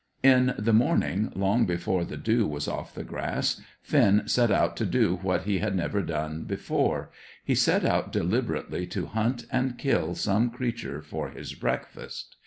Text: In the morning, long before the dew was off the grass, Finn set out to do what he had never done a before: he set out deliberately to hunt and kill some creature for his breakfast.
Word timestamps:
In 0.23 0.55
the 0.57 0.73
morning, 0.73 1.31
long 1.35 1.67
before 1.67 2.03
the 2.05 2.17
dew 2.17 2.47
was 2.47 2.67
off 2.67 2.95
the 2.95 3.03
grass, 3.03 3.61
Finn 3.83 4.23
set 4.27 4.49
out 4.49 4.75
to 4.77 4.85
do 4.87 5.17
what 5.21 5.43
he 5.43 5.59
had 5.59 5.75
never 5.75 6.01
done 6.01 6.37
a 6.37 6.43
before: 6.43 7.11
he 7.45 7.53
set 7.53 7.85
out 7.85 8.11
deliberately 8.11 8.87
to 8.87 9.05
hunt 9.05 9.45
and 9.51 9.77
kill 9.77 10.15
some 10.15 10.49
creature 10.49 11.03
for 11.03 11.29
his 11.29 11.53
breakfast. 11.53 12.35